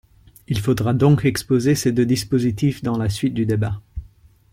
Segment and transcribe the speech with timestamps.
[0.47, 3.83] Il faudra donc exposer ces deux dispositifs dans la suite du débat.